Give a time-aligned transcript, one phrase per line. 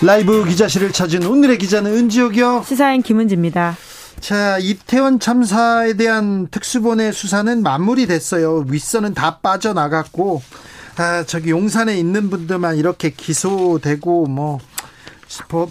[0.00, 2.62] 라이브 기자실을 찾은 오늘의 기자는 은지옥이요.
[2.64, 3.76] 시사인 김은지입니다.
[4.20, 8.66] 자, 이태원 참사에 대한 특수본의 수사는 마무리됐어요.
[8.68, 10.42] 윗선은 다 빠져나갔고,
[10.98, 14.60] 아, 저기 용산에 있는 분들만 이렇게 기소되고, 뭐,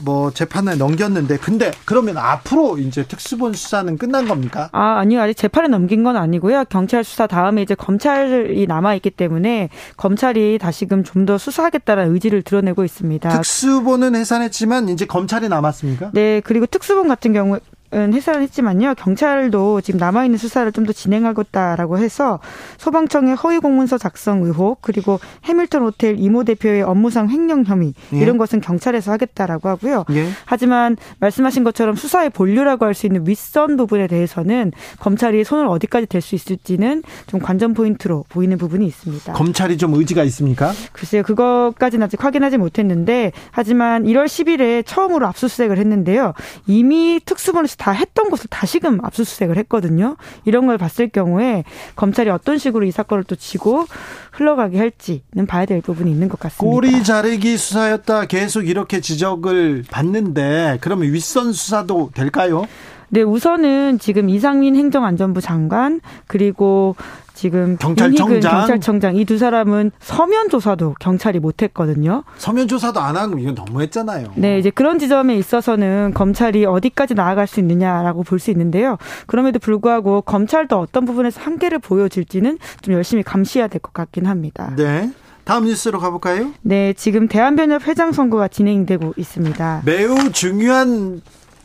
[0.04, 4.70] 뭐 재판에 넘겼는데 근데 그러면 앞으로 이제 특수본 수사는 끝난 겁니까?
[4.72, 9.70] 아 아니요 아직 재판에 넘긴 건 아니고요 경찰 수사 다음에 이제 검찰이 남아 있기 때문에
[9.98, 13.27] 검찰이 다시금 좀 더 수사하겠다는 의지를 드러내고 있습니다.
[13.30, 16.12] 특수본은 해산했지만 이제 검찰이 남았습니까?
[16.14, 17.60] 네 그리고 특수본 같은 경우
[17.93, 18.96] 은 해산을 했지만요.
[18.96, 22.40] 경찰도 지금 남아있는 수사를 좀 더 진행하겠다라고 해서
[22.77, 28.18] 소방청의 허위 공문서 작성 의혹 그리고 해밀턴 호텔 이모 대표의 업무상 횡령 혐의 예.
[28.20, 30.05] 이런 것은 경찰에서 하겠다라고 하고요.
[30.12, 30.27] 예.
[30.46, 36.21] 하지만 말씀하신 것처럼 수사의 본류라고 할 수 있는 윗선 부분에 대해서는 검찰이 손을 어디까지 댈
[36.21, 39.34] 수 있을지는 좀 관전 포인트로 보이는 부분이 있습니다.
[39.34, 40.71] 검찰이 좀 의지가 있습니까?
[40.93, 41.24] 글쎄요.
[41.24, 46.34] 그것까지는 아직 확인하지 못했는데 하지만 1월 10일에 처음으로 압수수색을 했는데요.
[46.65, 50.18] 이미 특수본에서 다 했던 것을 다시금 압수수색을 했거든요.
[50.46, 51.64] 이런 걸 봤을 경우에
[51.96, 53.86] 검찰이 어떤 식으로 이 사건을 또 지고
[54.32, 56.64] 흘러가게 할지는 봐야 될 부분이 있는 것 같습니다.
[56.64, 62.66] 꼬리 자르기 수사였다 계속 이렇게 지적을 받는데 그러면 윗선 수사도 될까요?
[63.10, 66.96] 네, 우선은 지금 이상민 행정안전부 장관 그리고
[67.34, 72.24] 지금 경찰청장 경찰청장 이 두 사람은 서면 조사도 경찰이 못 했거든요.
[72.38, 74.31] 서면 조사도 안 하고 이건 너무했잖아요.
[74.36, 78.98] 네, 이제 그런 지점에 있어서는 검찰이 어디까지 나아갈 수 있느냐라고 볼 수 있는데요.
[79.28, 84.74] 그럼에도 불구하고 검찰도 어떤 부분에서 한계를 보여질지는 좀 열심히 감시해야 될 것 같긴 합니다.
[84.76, 85.12] 네.
[85.44, 86.52] 다음 뉴스로 가볼까요?
[86.62, 89.84] 네, 지금 대한변협 회장 선거가 진행되고 있습니다.
[89.86, 91.22] 매우 중요한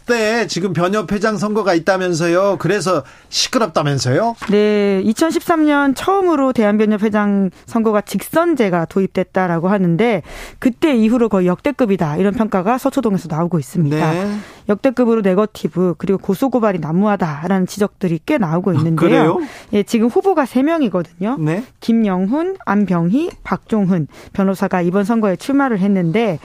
[0.06, 2.56] 때 지금 변협 회장 선거가 있다면서요.
[2.58, 4.36] 그래서 시끄럽다면서요?
[4.50, 10.22] 네, 2013년 처음으로 대한변협 회장 선거가 직선제가 도입됐다라고 하는데
[10.58, 14.12] 그때 이후로 거의 역대급이다 이런 평가가 서초동에서 나오고 있습니다.
[14.12, 14.36] 네.
[14.68, 19.38] 역대급으로 네거티브 그리고 고소고발이 난무하다라는 지적들이 꽤 나오고 아, 있는데요.
[19.40, 21.40] 아, 예, 지금 후보가 3명이거든요.
[21.40, 21.64] 네.
[21.80, 26.38] 김영훈, 안병희, 박종훈 변호사가 이번 선거에 출마를 했는데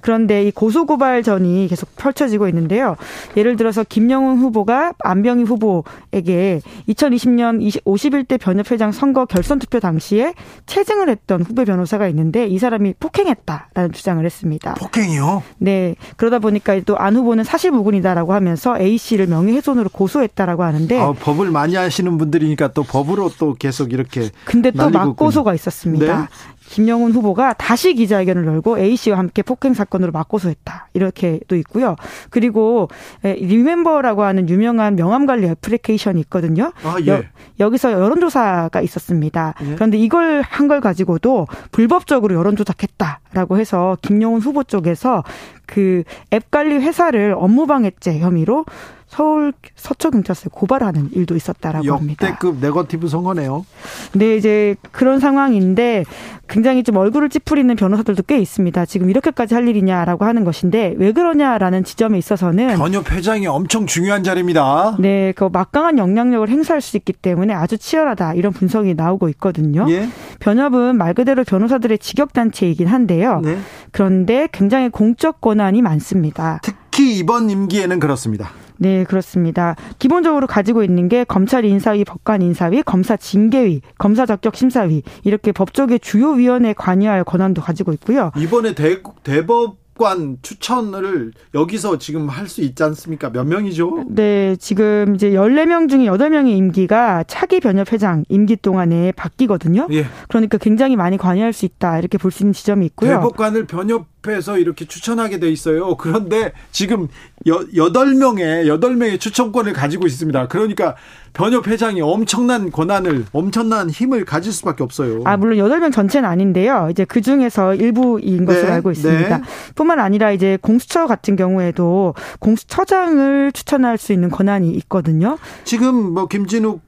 [0.00, 2.96] 그런데 이 고소고발전이 계속 펼쳐지고 있는데요.
[3.36, 10.34] 예를 들어서 김영훈 후보가 안병희 후보에게 2020년 51대 변협회장 선거 결선 투표 당시에
[10.66, 14.74] 체증을 했던 후배 변호사가 있는데 이 사람이 폭행했다라는 주장을 했습니다.
[14.74, 15.42] 폭행이요?
[15.58, 15.96] 네.
[16.16, 21.74] 그러다 보니까 또 안 후보는 사실무근이다라고 하면서 A 씨를 명예훼손으로 고소했다라고 하는데 아, 법을 많이
[21.74, 26.20] 하시는 분들이니까 또 법으로 또 계속 이렇게 근데 또 맞고소가 있었습니다.
[26.20, 26.26] 네?
[26.70, 30.88] 김영훈 후보가 다시 기자회견을 열고 A 씨와 함께 폭행 사건으로 맞고소했다.
[30.94, 31.96] 이렇게도 있고요.
[32.30, 32.88] 그리고
[33.24, 36.72] 리멤버라고 하는 유명한 명함 관리 애플리케이션이 있거든요.
[36.84, 37.28] 아, 예.
[37.58, 39.54] 여, 기서 여론조사가 있었습니다.
[39.62, 39.74] 예.
[39.74, 45.24] 그런데 이걸 한 걸 가지고도 불법적으로 여론조작했다라고 해서 김영훈 후보 쪽에서
[45.66, 48.64] 그 앱 관리 회사를 업무방해죄 혐의로
[49.10, 52.28] 서울 서초경찰서에 고발하는 일도 있었다라고 합니다.
[52.28, 53.66] 역대급 네거티브 선거네요.
[54.12, 56.04] 네, 이제 그런 상황인데
[56.48, 58.86] 굉장히 좀 얼굴을 찌푸리는 변호사들도 꽤 있습니다.
[58.86, 64.96] 지금 이렇게까지 할 일이냐라고 하는 것인데 왜 그러냐라는 지점에 있어서는 변협 회장이 엄청 중요한 자리입니다.
[65.00, 69.86] 네, 그 막강한 영향력을 행사할 수 있기 때문에 아주 치열하다 이런 분석이 나오고 있거든요.
[69.90, 70.08] 예?
[70.38, 73.40] 변협은 말 그대로 변호사들의 직역 단체이긴 한데요.
[73.42, 73.58] 네.
[73.90, 76.60] 그런데 굉장히 공적 권한이 많습니다.
[76.62, 78.50] 특히 이번 임기에는 그렇습니다.
[78.82, 79.76] 네, 그렇습니다.
[79.98, 85.98] 기본적으로 가지고 있는 게 검찰 인사위, 법관 인사위, 검사 징계위, 검사 적격 심사위 이렇게 법조계
[85.98, 88.32] 주요 위원회 관여할 권한도 가지고 있고요.
[88.38, 93.28] 이번에 대, 대법 관 추천을 여기서 지금 할 수 있지 않습니까?
[93.28, 94.04] 몇 명이죠?
[94.08, 99.88] 네, 지금 이제 14명 중에 8명의 임기가 차기 변협 회장 임기 동안에 바뀌거든요.
[99.92, 100.06] 예.
[100.28, 101.98] 그러니까 굉장히 많이 관여할 수 있다.
[101.98, 103.10] 이렇게 볼 수 있는 지점이 있고요.
[103.10, 105.96] 대법관을 변협 협회에서 이렇게 추천하게 돼 있어요.
[105.96, 107.08] 그런데 지금
[107.46, 110.48] 여덟 명의 여덟 명의 추천권을 가지고 있습니다.
[110.48, 110.94] 그러니까
[111.32, 115.22] 변협 회장이 엄청난 권한을 엄청난 힘을 가질 수밖에 없어요.
[115.24, 116.88] 아 물론 여덟 명 전체는 아닌데요.
[116.90, 119.38] 이제 그 중에서 일부인 것으로 네, 알고 있습니다.
[119.38, 119.44] 네.
[119.74, 125.38] 뿐만 아니라 이제 공수처 같은 경우에도 공수처장을 추천할 수 있는 권한이 있거든요.
[125.64, 126.82] 지금 뭐 김진욱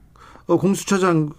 [0.45, 1.31] 어, 공수처장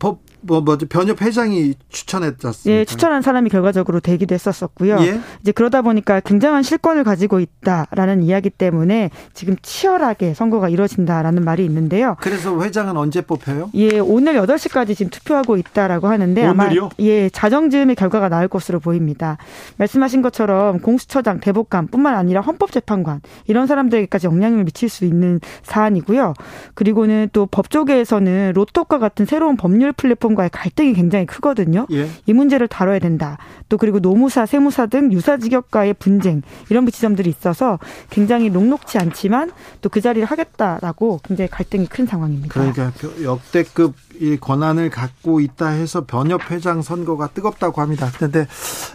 [0.00, 2.80] 법 뭐 뭐지 변협 회장이 추천했었습니다.
[2.80, 4.98] 예, 추천한 사람이 결과적으로 되기도 했었었고요.
[5.00, 5.20] 예?
[5.40, 12.16] 이제 그러다 보니까 굉장한 실권을 가지고 있다라는 이야기 때문에 지금 치열하게 선거가 이루어진다라는 말이 있는데요.
[12.20, 13.70] 그래서 회장은 언제 뽑혀요?
[13.74, 16.82] 예, 오늘 8시까지 지금 투표하고 있다라고 하는데 오늘이요?
[16.82, 19.38] 아마 예, 자정즈음의 결과가 나올 것으로 보입니다.
[19.78, 26.34] 말씀하신 것처럼 공수처장, 대법관뿐만 아니라 헌법재판관 이런 사람들에게까지 영향을 미칠 수 있는 사안이고요.
[26.74, 31.86] 그리고는 또 법조계에서는 로또과 같은 새로운 법률 플랫폼 과의 갈등이 굉장히 크거든요.
[31.92, 32.08] 예.
[32.26, 33.38] 이 문제를 다뤄야 된다.
[33.68, 37.78] 또 그리고 노무사, 세무사 등 유사 직역과의 분쟁 이런 지점들이 있어서
[38.10, 39.50] 굉장히 녹록치 않지만
[39.80, 42.52] 또 그 자리를 하겠다라고 굉장히 갈등이 큰 상황입니다.
[42.52, 42.92] 그러니까
[43.22, 48.10] 역대급 이 권한을 갖고 있다 해서 변협 회장 선거가 뜨겁다고 합니다.
[48.16, 48.48] 그런데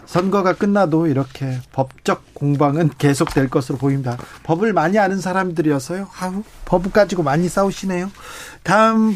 [0.05, 4.17] 선거가 끝나도 이렇게 법적 공방은 계속될 것으로 보입니다.
[4.43, 6.09] 법을 많이 아는 사람들이어서요.
[6.19, 8.11] 아우, 법 가지고 많이 싸우시네요.
[8.63, 9.15] 다음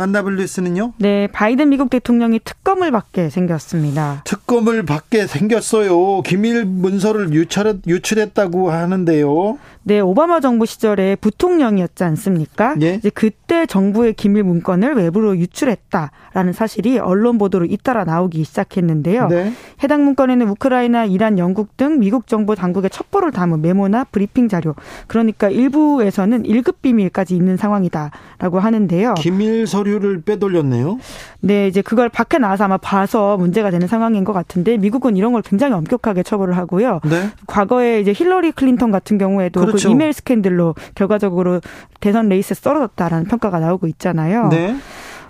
[0.00, 0.94] 만나볼 뉴스는요?
[0.96, 4.22] 네, 바이든 미국 대통령이 특검을 받게 생겼습니다.
[4.24, 6.22] 특검을 받게 생겼어요.
[6.22, 9.58] 기밀 문서를 유출, 유출했다고 하는데요.
[9.82, 12.76] 네, 오바마 정부 시절에 부통령이었지 않습니까?
[12.82, 12.94] 예?
[12.94, 19.28] 이제 그때 정부의 기밀 문건을 외부로 유출했다라는 사실이 언론 보도로 잇따라 나오기 시작했는데요.
[19.28, 19.52] 네.
[19.82, 24.74] 해당 문건에는 우크라이나, 이란, 영국 등 미국 정부 당국의 첩보를 담은 메모나 브리핑 자료,
[25.06, 29.14] 그러니까 일부에서는 1급 비밀까지 있는 상황이다라고 하는데요.
[29.14, 30.98] 기밀 서류를 빼돌렸네요.
[31.40, 35.40] 네, 이제 그걸 밖에 나와서 아마 봐서 문제가 되는 상황인 것 같은데 미국은 이런 걸
[35.40, 37.00] 굉장히 엄격하게 처벌을 하고요.
[37.04, 37.30] 네.
[37.46, 39.88] 과거에 이제 힐러리 클린턴 같은 경우에도 그 그렇죠.
[39.88, 41.60] 그 이메일 스캔들로 결과적으로
[42.00, 44.48] 대선 레이스에 떨어졌다라는 평가가 나오고 있잖아요.
[44.48, 44.76] 네.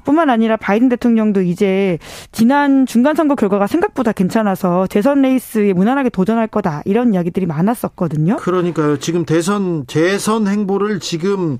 [0.04, 1.98] 뿐만 아니라 바이든 대통령도 이제
[2.32, 8.36] 지난 중간 선거 결과가 생각보다 괜찮아서 대선 레이스에 무난하게 도전할 거다 이런 이야기들이 많았었거든요.
[8.36, 8.98] 그러니까요.
[8.98, 11.58] 지금 대선 재선 행보를 지금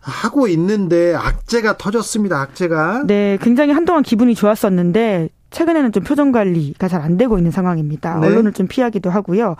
[0.00, 2.40] 하고 있는데 악재가 터졌습니다.
[2.40, 3.04] 악재가.
[3.06, 8.18] 네, 굉장히 한동안 기분이 좋았었는데 최근에는 좀 표정 관리가 잘 안 되고 있는 상황입니다.
[8.18, 8.26] 네.
[8.26, 9.54] 언론을 좀 피하기도 하고요.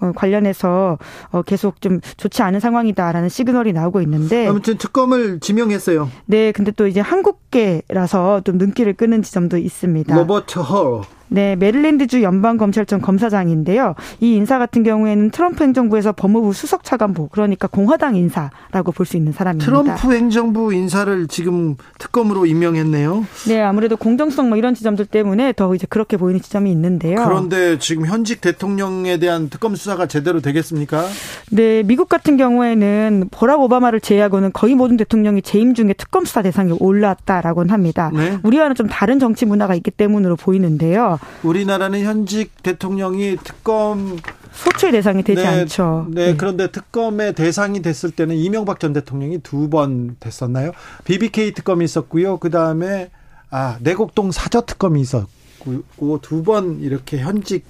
[0.00, 0.98] 어, 관련해서
[1.30, 6.10] 어, 계속 좀 좋지 않은 상황이다라는 시그널이 나오고 있는데 아무튼 특검을 지명했어요.
[6.24, 10.14] 네, 근데 또 이제 한국계라서 좀 눈길을 끄는 지점도 있습니다.
[10.16, 13.94] 로버트 허 네, 메릴랜드주 연방검찰청 검사장인데요.
[14.20, 19.32] 이 인사 같은 경우에는 트럼프 행정부에서 법무부 수석 차관보, 그러니까 공화당 인사라고 볼 수 있는
[19.32, 19.64] 사람입니다.
[19.64, 23.24] 트럼프 행정부 인사를 지금 특검으로 임명했네요.
[23.48, 27.24] 네, 아무래도 공정성 뭐 이런 지점들 때문에 더 이제 그렇게 보이는 지점이 있는데요.
[27.24, 31.06] 그런데 지금 현직 대통령에 대한 특검 수사가 제대로 되겠습니까?
[31.50, 36.72] 네, 미국 같은 경우에는 버락 오바마를 제외하고는 거의 모든 대통령이 재임 중에 특검 수사 대상에
[36.78, 38.10] 올랐다라고는 합니다.
[38.14, 38.38] 네.
[38.42, 41.17] 우리와는 좀 다른 정치 문화가 있기 때문으로 보이는데요.
[41.42, 44.16] 우리나라는 현직 대통령이 특검
[44.52, 46.06] 소추의 대상이 되지 네, 않죠.
[46.10, 50.72] 네, 네, 그런데 특검의 대상이 됐을 때는 이명박 전 대통령이 두 번 됐었나요?
[51.04, 52.38] BBK 특검이 있었고요.
[52.38, 53.10] 그 다음에
[53.50, 57.64] 아 내곡동 사저 특검이 있었고 두 번 이렇게 현직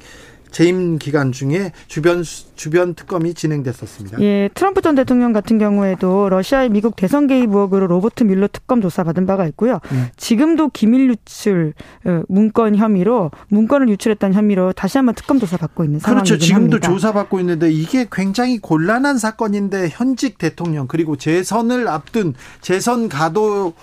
[0.50, 2.24] 재임 기간 중에 주변
[2.56, 4.20] 주변 특검이 진행됐었습니다.
[4.20, 9.04] 예, 트럼프 전 대통령 같은 경우에도 러시아의 미국 대선 개입 의혹으로 로버트 밀러 특검 조사
[9.04, 9.80] 받은 바가 있고요.
[9.92, 10.08] 음.
[10.16, 11.74] 지금도 기밀 유출
[12.04, 16.44] 어, 문건 혐의로 문건을 유출했다는 혐의로 다시 한번 특검 조사 받고 있는 상황이긴 그렇죠.
[16.44, 23.74] 지금도 조사 받고 있는데 이게 굉장히 곤란한 사건인데 현직 대통령 그리고 재선을 앞둔 재선 가도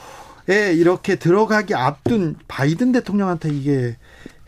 [0.48, 3.98] 에 이렇게 들어가기 앞둔 바이든 대통령한테 이게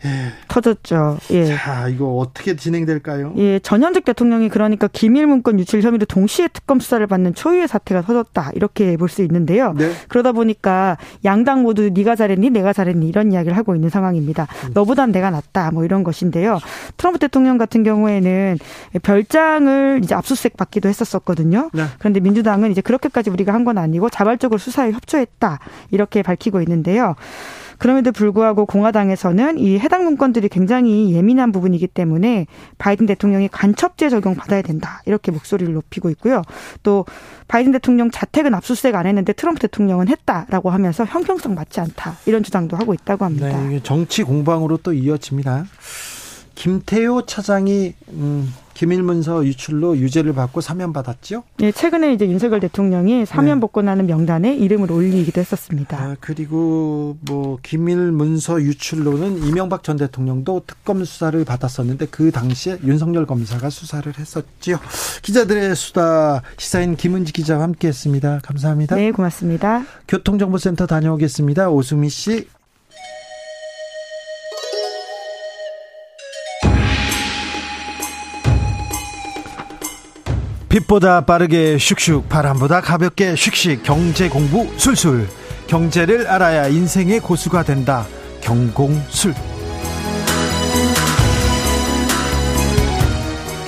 [0.04, 0.32] 예.
[0.48, 1.18] 터졌죠.
[1.30, 1.56] 예.
[1.56, 3.34] 자, 이거 어떻게 진행될까요?
[3.36, 8.50] 예, 전현직 대통령이 그러니까 기밀 문건 유출 혐의로 동시에 특검 수사를 받는 초유의 사태가 터졌다.
[8.54, 9.72] 이렇게 볼 수 있는데요.
[9.76, 9.90] 네.
[10.08, 14.46] 그러다 보니까 양당 모두 네가 잘했니, 내가 잘했니 이런 이야기를 하고 있는 상황입니다.
[14.64, 14.70] 음.
[14.74, 15.70] 너보단 내가 낫다.
[15.70, 16.58] 뭐 이런 것인데요.
[16.96, 18.58] 트럼프 대통령 같은 경우에는
[19.02, 21.70] 별장을 이제 압수수색 받기도 했었었거든요.
[21.72, 21.84] 네.
[21.98, 25.58] 그런데 민주당은 이제 그렇게까지 우리가 한 건 아니고 자발적으로 수사에 협조했다.
[25.90, 27.16] 이렇게 밝히고 있는데요.
[27.78, 32.46] 그럼에도 불구하고 공화당에서는 이 해당 문건들이 굉장히 예민한 부분이기 때문에
[32.78, 35.02] 바이든 대통령이 간첩죄 적용 받아야 된다.
[35.06, 36.42] 이렇게 목소리를 높이고 있고요.
[36.82, 37.06] 또
[37.46, 42.16] 바이든 대통령 자택은 압수수색 안 했는데 트럼프 대통령은 했다라고 하면서 형평성 맞지 않다.
[42.26, 43.48] 이런 주장도 하고 있다고 합니다.
[43.48, 45.66] 네, 정치 공방으로 또 이어집니다.
[46.56, 51.42] 김태호 차장이 음, 기밀문서 유출로 유죄를 받고 사면 받았죠?
[51.58, 53.60] 네, 최근에 이제 윤석열 대통령이 사면 네.
[53.60, 55.98] 복권하는 명단에 이름을 올리기도 했었습니다.
[56.00, 63.68] 아, 그리고 뭐 기밀문서 유출로는 이명박 전 대통령도 특검 수사를 받았었는데 그 당시에 윤석열 검사가
[63.68, 64.78] 수사를 했었지요.
[65.22, 68.42] 기자들의 수다 시사인 김은지 기자와 함께했습니다.
[68.44, 68.94] 감사합니다.
[68.94, 69.82] 네, 고맙습니다.
[70.06, 71.68] 교통정보센터 다녀오겠습니다.
[71.70, 72.46] 오수미 씨.
[80.78, 85.26] 빛보다 빠르게 슉슉 바람보다 가볍게 슉슉 경제 공부 술술
[85.66, 88.06] 경제를 알아야 인생의 고수가 된다.
[88.40, 89.34] 경공술.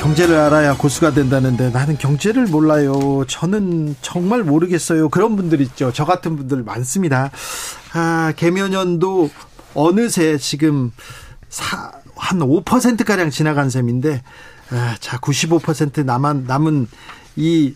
[0.01, 3.25] 경제를 알아야 고수가 된다는데 나는 경제를 몰라요.
[3.27, 5.09] 저는 정말 모르겠어요.
[5.11, 5.93] 그런 분들 있죠.
[5.93, 7.31] 저 같은 분들 많습니다.
[7.93, 9.31] 아, 개면연도
[9.75, 10.91] 어느새 지금
[11.49, 14.23] 사, 한 5%가량 지나간 셈인데,
[14.71, 16.87] 아, 자, 95% 남은, 남은
[17.37, 17.75] 이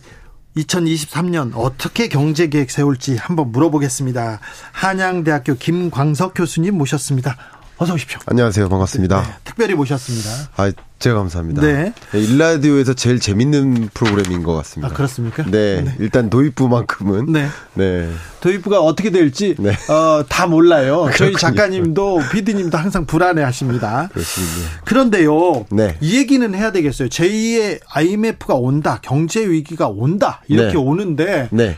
[0.57, 4.41] 2023년 어떻게 경제 계획 세울지 한번 물어보겠습니다.
[4.73, 7.37] 한양대학교 김광석 교수님 모셨습니다.
[7.76, 8.21] 어서 오십시오.
[8.26, 8.69] 안녕하세요.
[8.69, 9.21] 반갑습니다.
[9.23, 10.31] 네, 특별히 모셨습니다.
[10.57, 11.61] 아, 제가 감사합니다.
[11.61, 11.93] 네.
[12.12, 12.21] 네.
[12.21, 14.93] 일라디오에서 제일 재밌는 프로그램인 것 같습니다.
[14.93, 15.43] 아, 그렇습니까?
[15.43, 15.83] 네.
[15.83, 15.97] 네.
[15.99, 17.33] 일단 도입부만큼은.
[17.33, 17.49] 네.
[17.75, 18.11] 네.
[18.40, 19.71] 도입부가 어떻게 될지, 네.
[19.90, 21.11] 어, 다 몰라요.
[21.16, 24.09] 저희 작가님도, 피디님도 항상 불안해 하십니다.
[24.12, 24.81] 그렇습니다.
[24.85, 25.66] 그런데요.
[25.73, 25.97] 네.
[26.00, 27.09] 이 얘기는 해야 되겠어요.
[27.09, 29.00] 제2의 IMF가 온다.
[29.02, 30.43] 경제 위기가 온다.
[30.47, 30.78] 이렇게 네.
[30.78, 31.49] 오는데.
[31.50, 31.76] 네.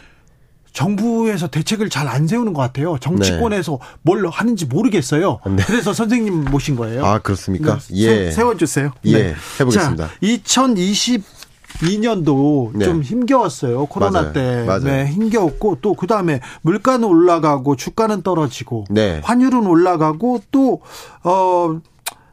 [0.77, 2.99] 정부에서 대책을 잘 안 세우는 것 같아요.
[3.01, 3.79] 정치권에서 네.
[4.03, 5.41] 뭘 하는지 모르겠어요.
[5.45, 5.57] 네.
[5.67, 7.05] 그래서 선생님 모신 거예요.
[7.05, 7.81] 아 그렇습니까?
[7.91, 7.97] 네.
[7.97, 8.31] 예.
[8.31, 8.93] 세워주세요.
[9.07, 9.23] 예.
[9.23, 9.35] 네.
[9.59, 10.07] 해보겠습니다.
[10.07, 12.85] 자, 2022년도 네.
[12.85, 13.87] 좀 힘겨웠어요.
[13.87, 14.33] 코로나 맞아요.
[14.33, 14.65] 때.
[14.67, 14.85] 맞아요.
[14.85, 19.21] 네, 힘겨웠고 또 그다음에 물가는 올라가고 주가는 떨어지고 네.
[19.25, 20.81] 환율은 올라가고 또
[21.25, 21.81] 어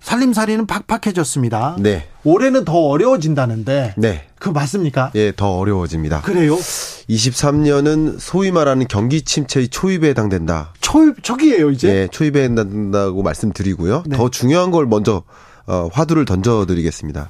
[0.03, 1.77] 살림살이는 팍팍해졌습니다.
[1.79, 2.07] 네.
[2.25, 3.95] 올해는 더 어려워진다는데.
[3.97, 4.27] 네.
[4.37, 5.11] 그 맞습니까?
[5.15, 6.21] 예, 더 어려워집니다.
[6.21, 6.55] 그래요?
[6.57, 10.73] 23년은 소위 말하는 경기 침체의 초입에 해당된다.
[10.81, 11.87] 초입, 초기예요, 이제?
[11.87, 14.03] 예, 초입에 해당된다고 말씀드리고요.
[14.05, 14.17] 네.
[14.17, 15.23] 더 중요한 걸 먼저,
[15.65, 17.29] 어, 화두를 던져 드리겠습니다.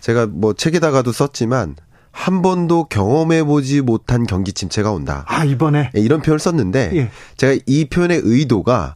[0.00, 1.74] 제가 뭐 책에다가도 썼지만,
[2.12, 5.24] 한 번도 경험해보지 못한 경기 침체가 온다.
[5.26, 5.90] 아, 이번에?
[5.96, 7.10] 예, 이런 표현을 썼는데, 예.
[7.36, 8.94] 제가 이 표현의 의도가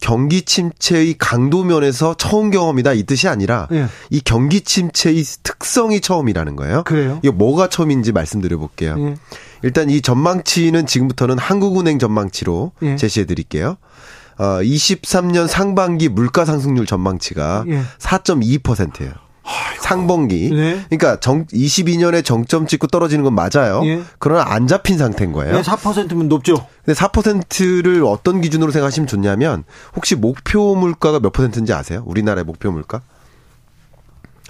[0.00, 3.86] 경기 침체의 강도 면에서 처음 경험이다 이 뜻이 아니라 예.
[4.10, 6.84] 이 경기 침체의 특성이 처음이라는 거예요.
[6.84, 7.20] 그래요?
[7.22, 8.96] 이거 뭐가 처음인지 말씀드려 볼게요.
[8.98, 9.16] 예.
[9.62, 12.96] 일단 이 전망치는 지금부터는 한국은행 전망치로 예.
[12.96, 13.76] 제시해 드릴게요.
[14.38, 17.82] 어, 23년 상반기 물가 상승률 전망치가 예.
[17.98, 19.12] 4.2%예요.
[19.80, 20.50] 상반기.
[20.50, 20.80] 네.
[20.88, 23.82] 그러니까 정 22년에 정점 찍고 떨어지는 건 맞아요.
[23.84, 24.02] 예.
[24.18, 25.54] 그러나 안 잡힌 상태인 거예요.
[25.54, 26.66] 네, 4%면 높죠.
[26.84, 32.02] 근데 4%를 어떤 기준으로 생각하시면 좋냐면 혹시 목표 물가가 몇 퍼센트인지 아세요?
[32.06, 33.00] 우리나라의 목표 물가?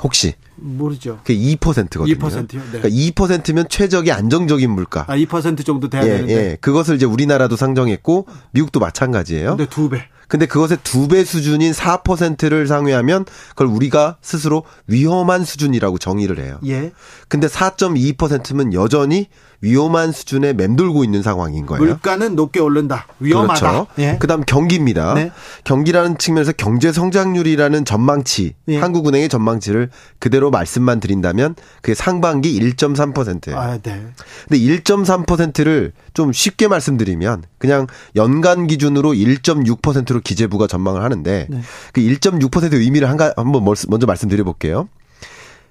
[0.03, 1.19] 혹시 모르죠.
[1.25, 2.05] 그게 2%거든요.
[2.07, 2.45] 2%요?
[2.73, 2.81] 네.
[2.81, 5.05] 그러니까 2%면 최적의 안정적인 물가.
[5.09, 6.33] 아, 2% 정도 돼야 예, 되는데.
[6.35, 6.57] 예.
[6.61, 9.57] 그것을 이제 우리나라도 상정했고 미국도 마찬가지예요.
[9.57, 10.05] 근데 두 배.
[10.29, 16.59] 근데 그것의 두 배 수준인 4%를 상회하면 그걸 우리가 스스로 위험한 수준이라고 정의를 해요.
[16.67, 16.91] 예.
[17.29, 19.29] 근데 4.2%면 여전히
[19.61, 21.83] 위험한 수준에 맴돌고 있는 상황인 거예요.
[21.83, 23.07] 물가는 높게 오른다.
[23.21, 23.61] 위험하다.
[23.71, 23.87] 그렇죠.
[23.99, 24.17] 예.
[24.19, 25.15] 그다음 경기입니다.
[25.15, 25.31] 네.
[25.65, 28.79] 경기라는 측면에서 경제 성장률이라는 전망치, 예.
[28.79, 33.57] 한국은행의 전망치를 그대로 말씀만 드린다면 그게 상반기 1.3%예요.
[33.57, 34.07] 아, 네.
[34.49, 41.61] 근데 1.3%를 좀 쉽게 말씀드리면 그냥 연간 기준으로 1.6%로 기재부가 전망을 하는데 네.
[41.93, 44.89] 그 1.6%의 의미를 한가 한번 먼저 말씀드려 볼게요.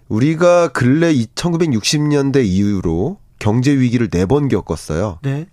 [0.07, 5.19] 우리가 근래 1960년대 이후로 경제 위기를 네 번 겪었어요.
[5.23, 5.47] 네.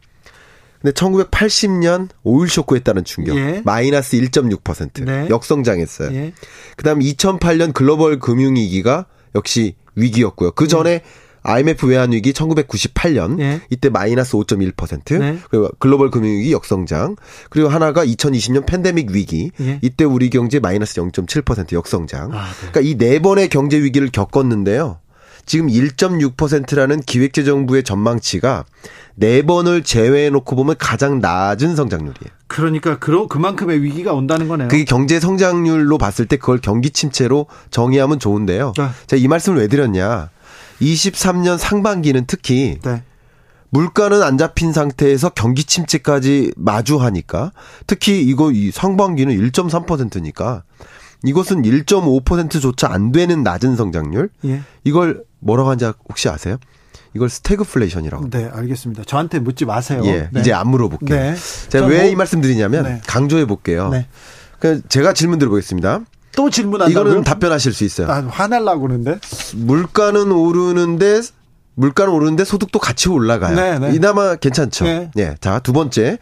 [0.82, 3.62] 근데 1980년 오일 쇼크에 따른 충격 예.
[3.64, 5.28] 마이너스 1.6% 네.
[5.30, 6.12] 역성장했어요.
[6.14, 6.32] 예.
[6.76, 10.50] 그다음 2008년 글로벌 금융 위기가 역시 위기였고요.
[10.52, 11.02] 그 전에 예.
[11.44, 13.60] IMF 외환 위기 1998년 예.
[13.70, 15.38] 이때 마이너스 5.1% 네.
[15.50, 17.16] 그리고 글로벌 금융 위기 역성장
[17.50, 19.78] 그리고 하나가 2020년 팬데믹 위기 예.
[19.82, 22.32] 이때 우리 경제 마이너스 0.7% 역성장.
[22.32, 22.70] 아, 네.
[22.70, 24.98] 그러니까 이 네 번의 경제 위기를 겪었는데요.
[25.44, 28.64] 지금 1.6%라는 기획재정부의 전망치가
[29.14, 32.32] 네 번을 제외해 놓고 보면 가장 낮은 성장률이에요.
[32.46, 34.68] 그러니까 그러 그만큼의 위기가 온다는 거네요.
[34.68, 38.72] 그게 경제 성장률로 봤을 때 그걸 경기 침체로 정의하면 좋은데요.
[38.76, 38.88] 네.
[39.06, 40.30] 제가 이 말씀을 왜 드렸냐?
[40.80, 43.02] 23년 상반기는 특히 네.
[43.70, 47.52] 물가는 안 잡힌 상태에서 경기 침체까지 마주하니까
[47.86, 50.62] 특히 이거 이 상반기는 1.3%니까
[51.24, 54.28] 이것은 1.5%조차 안 되는 낮은 성장률.
[54.44, 54.60] 예.
[54.84, 56.56] 이걸 뭐라고 하는지 혹시 아세요?
[57.14, 58.30] 이걸 스태그플레이션이라고.
[58.30, 59.02] 네, 알겠습니다.
[59.04, 60.00] 저한테 묻지 마세요.
[60.06, 60.40] 예, 네.
[60.40, 61.18] 이제 안 물어볼게요.
[61.18, 61.34] 네.
[61.68, 63.00] 제가 왜이 뭐, 말씀 드리냐면 네.
[63.06, 63.90] 강조해 볼게요.
[63.90, 64.06] 네.
[64.58, 66.00] 그 제가 질문 드려보겠습니다.
[66.34, 67.10] 또 질문한다고요?
[67.10, 68.10] 이거는 답변하실 수 있어요.
[68.10, 69.18] 아, 화날라고 그러는데.
[69.56, 71.20] 물가는 오르는데
[71.74, 73.54] 물가는 오르는데 소득도 같이 올라가요.
[73.56, 73.94] 네, 네.
[73.94, 74.84] 이나마 괜찮죠.
[74.84, 75.10] 네.
[75.18, 75.34] 예.
[75.40, 76.18] 자, 두 번째.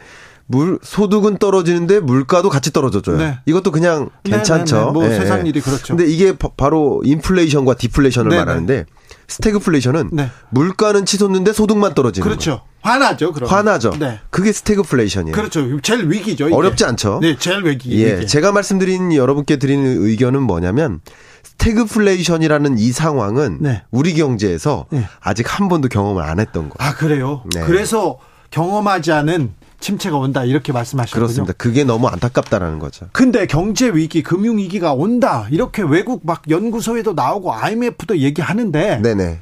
[0.46, 3.18] 물 소득은 떨어지는데 물가도 같이 떨어져줘요.
[3.18, 3.38] 네.
[3.46, 4.76] 이것도 그냥 네, 괜찮죠.
[4.76, 5.16] 네, 네, 뭐 네.
[5.16, 5.96] 세상 일이 그렇죠.
[5.96, 8.84] 근데 이게 바로 인플레이션과 디플레이션을 말하는데
[9.30, 10.10] 스태그플레이션은
[10.50, 12.50] 물가는 치솟는데 소득만 떨어지는 그렇죠.
[12.50, 12.70] 거예요.
[12.82, 13.50] 화나죠, 그럼.
[13.50, 13.90] 화나죠.
[13.98, 14.20] 네.
[14.30, 15.34] 그게 스태그플레이션이에요.
[15.34, 15.80] 그렇죠.
[15.82, 16.46] 제일 위기죠.
[16.46, 16.54] 이게.
[16.54, 17.20] 어렵지 않죠.
[17.22, 18.02] 네, 제일 위기.
[18.02, 18.26] 예, 위기.
[18.26, 21.00] 제가 말씀드린 여러분께 드리는 의견은 뭐냐면
[21.44, 23.82] 스태그플레이션이라는 이 상황은 네.
[23.90, 25.06] 우리 경제에서 네.
[25.20, 26.74] 아직 한 번도 경험을 안 했던 거예요.
[26.78, 27.44] 아, 그래요?
[27.54, 27.60] 네.
[27.64, 28.18] 그래서
[28.50, 31.26] 경험하지 않은 침체가 온다 이렇게 말씀하셨거든요.
[31.26, 31.54] 그렇습니다.
[31.56, 33.06] 그게 너무 안타깝다라는 거죠.
[33.12, 39.40] 근데 경제 위기, 금융 위기가 온다 이렇게 외국 막 연구소에도 나오고 IMF도 얘기하는데 네네.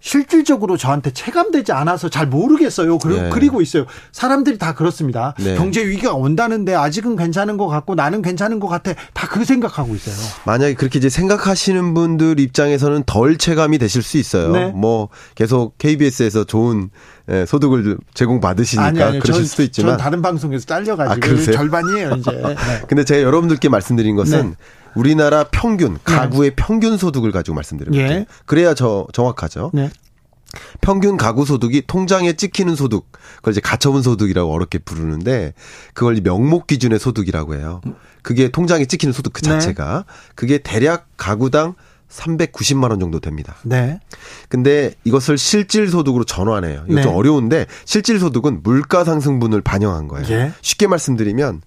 [0.00, 2.98] 실질적으로 저한테 체감되지 않아서 잘 모르겠어요.
[2.98, 3.30] 그리고, 네.
[3.30, 3.86] 그리고 있어요.
[4.12, 5.34] 사람들이 다 그렇습니다.
[5.38, 5.56] 네.
[5.56, 8.92] 경제 위기가 온다는데 아직은 괜찮은 것 같고 나는 괜찮은 것 같아.
[9.14, 10.14] 다 그 생각하고 있어요.
[10.46, 14.50] 만약에 그렇게 이제 생각하시는 분들 입장에서는 덜 체감이 되실 수 있어요.
[14.52, 14.72] 네.
[14.74, 16.90] 뭐 계속 KBS에서 좋은
[17.30, 22.12] 예, 소득을 제공받으시니까 아니, 아니, 그러실 전, 수도 있지만 전 다른 방송에서 잘려가지고 아, 절반이에요
[22.16, 22.30] 이제.
[22.30, 22.56] 네.
[22.88, 24.56] 근데 제가 여러분들께 말씀드린 것은 네.
[24.94, 26.00] 우리나라 평균 네.
[26.04, 26.56] 가구의 네.
[26.56, 28.10] 평균 소득을 가지고 말씀드려볼게요.
[28.10, 28.26] 예.
[28.46, 29.70] 그래야 저 정확하죠.
[29.74, 29.90] 네.
[30.80, 35.52] 평균 가구 소득이 통장에 찍히는 소득, 그걸 이제 가처분 소득이라고 어렵게 부르는데
[35.92, 37.80] 그걸 명목 기준의 소득이라고 해요.
[38.22, 39.50] 그게 통장에 찍히는 소득 그 네.
[39.50, 40.32] 자체가 네.
[40.34, 41.74] 그게 대략 가구당
[42.08, 43.56] 390만 원 정도 됩니다.
[43.64, 44.00] 네.
[44.48, 46.84] 근데 이것을 실질 소득으로 전환해요.
[46.86, 47.02] 이거 네.
[47.02, 50.26] 좀 어려운데 실질 소득은 물가 상승분을 반영한 거예요.
[50.30, 50.52] 예.
[50.62, 51.60] 쉽게 말씀드리면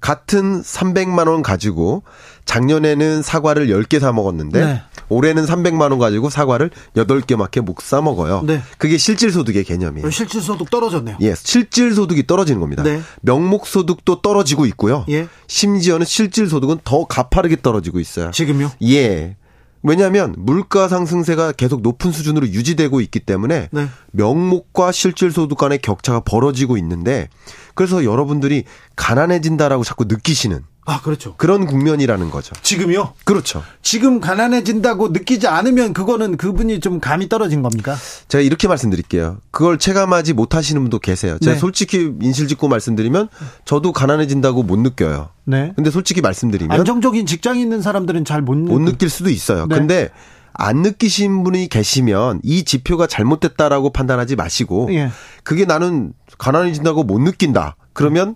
[0.00, 2.02] 같은 300만 원 가지고
[2.44, 4.82] 작년에는 사과를 10개 사 먹었는데 네.
[5.08, 8.42] 올해는 300만 원 가지고 사과를 8개밖에 못 사 먹어요.
[8.46, 8.62] 네.
[8.78, 10.10] 그게 실질 소득의 개념이에요.
[10.10, 11.16] 실질 소득 떨어졌네요.
[11.20, 12.82] 예, 실질 소득이 떨어지는 겁니다.
[12.82, 13.00] 네.
[13.22, 15.04] 명목 소득도 떨어지고 있고요.
[15.08, 15.28] 예.
[15.46, 18.30] 심지어는 실질 소득은 더 가파르게 떨어지고 있어요.
[18.30, 18.70] 지금요?
[18.84, 19.36] 예.
[19.82, 23.88] 왜냐하면 물가 상승세가 계속 높은 수준으로 유지되고 있기 때문에 네.
[24.12, 27.28] 명목과 실질 소득 간의 격차가 벌어지고 있는데
[27.76, 28.64] 그래서 여러분들이
[28.96, 31.34] 가난해진다라고 자꾸 느끼시는 아, 그렇죠.
[31.36, 32.54] 그런 국면이라는 거죠.
[32.62, 33.12] 지금요?
[33.24, 33.62] 그렇죠.
[33.82, 37.96] 지금 가난해진다고 느끼지 않으면 그거는 그분이 좀 감이 떨어진 겁니까?
[38.28, 39.38] 제가 이렇게 말씀드릴게요.
[39.50, 41.38] 그걸 체감하지 못하시는 분도 계세요.
[41.40, 41.58] 제가 네.
[41.58, 43.28] 솔직히 인실 짓고 말씀드리면
[43.64, 45.30] 저도 가난해진다고 못 느껴요.
[45.44, 45.72] 네.
[45.74, 49.66] 근데 솔직히 말씀드리면 안정적인 직장이 있는 사람들은 잘못못 느낄 수도 있어요.
[49.66, 49.76] 네.
[49.76, 50.10] 근데
[50.58, 55.10] 안 느끼신 분이 계시면 이 지표가 잘못됐다라고 판단하지 마시고 예.
[55.42, 57.76] 그게 나는 가난해진다고 못 느낀다.
[57.92, 58.34] 그러면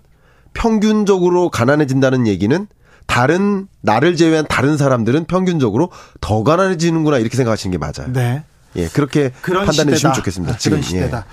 [0.53, 2.67] 평균적으로 가난해진다는 얘기는
[3.07, 5.89] 다른 나를 제외한 다른 사람들은 평균적으로
[6.21, 8.11] 더 가난해지는구나 이렇게 생각하시는 게 맞아요.
[8.13, 8.43] 네.
[8.77, 10.57] 예, 그렇게 판단해 주시면 좋겠습니다.
[10.57, 11.25] 지금 시대다.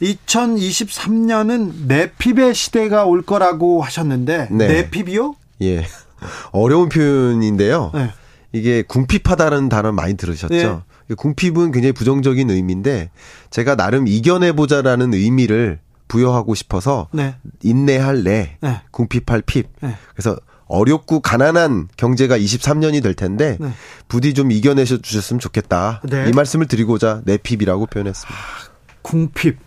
[0.00, 0.06] 예.
[0.06, 0.16] 네.
[0.16, 4.68] 2023년은 내핍의 시대가 올 거라고 하셨는데 네.
[4.68, 5.34] 내핍이요?
[5.62, 5.86] 예.
[6.52, 7.90] 어려운 표현인데요.
[7.94, 8.10] 네.
[8.54, 10.48] 이게 궁핍하다는 단어 많이 들으셨죠?
[11.08, 11.14] 네.
[11.16, 13.10] 궁핍은 굉장히 부정적인 의미인데
[13.50, 17.34] 제가 나름 이겨내 보자라는 의미를 부여하고 싶어서 네.
[17.62, 18.80] 인내할 내, 네.
[18.92, 19.68] 궁핍할 핍.
[19.82, 19.96] 네.
[20.14, 20.36] 그래서
[20.66, 23.72] 어렵고 가난한 경제가 23년이 될 텐데 네.
[24.08, 26.00] 부디 좀 이겨내셔 주셨으면 좋겠다.
[26.04, 26.28] 네.
[26.28, 28.40] 이 말씀을 드리고자 내핍이라고 표현했습니다.
[29.02, 29.58] 궁핍.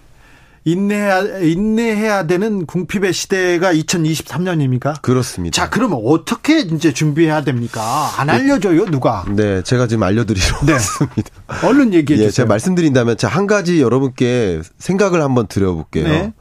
[0.68, 5.02] 인내해야, 인내해야 되는 궁핍의 시대가 2023년입니까?
[5.02, 5.56] 그렇습니다.
[5.56, 8.12] 자, 그러면 어떻게 이제 준비해야 됩니까?
[8.18, 9.24] 안 알려줘요, 누가?
[9.34, 10.74] 네, 제가 지금 알려드리러 네.
[10.74, 11.30] 왔습니다.
[11.64, 12.28] 얼른 얘기해 주세요.
[12.28, 16.06] 예, 제가 말씀드린다면 제가 한 가지 여러분께 생각을 한번 드려볼게요.
[16.06, 16.34] 네.